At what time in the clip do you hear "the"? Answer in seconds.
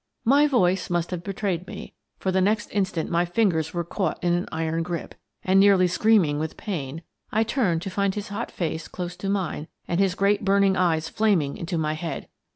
2.31-2.41